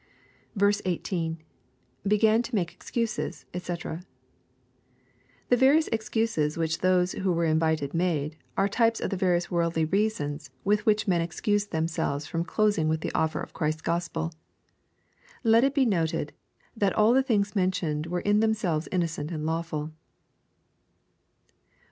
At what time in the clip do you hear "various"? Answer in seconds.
5.55-5.89, 9.15-9.51